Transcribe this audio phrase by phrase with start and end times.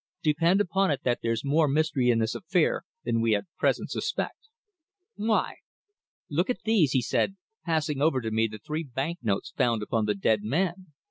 [0.23, 4.49] "Depend upon it that there's more mystery in this affair than we at present suspect."
[5.15, 5.57] "Why?"
[6.27, 7.35] "Look at these," he said,
[7.67, 10.87] passing over to me the three banknotes found upon the dead man.